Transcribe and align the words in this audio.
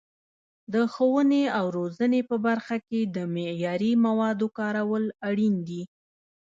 د 0.73 0.75
ښوونې 0.93 1.43
او 1.57 1.65
روزنې 1.77 2.21
په 2.29 2.35
برخه 2.45 2.75
کې 2.87 2.99
د 3.15 3.17
معیاري 3.33 3.93
موادو 4.05 4.47
کارول 4.59 5.05
اړین 5.29 5.55
دي. 5.67 5.83